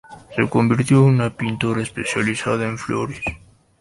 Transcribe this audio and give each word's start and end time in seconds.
Se 0.35 0.49
convirtió 0.49 0.97
en 0.97 1.13
una 1.13 1.29
pintora 1.29 1.83
especializada 1.83 2.67
en 2.67 2.79
flores. 2.79 3.21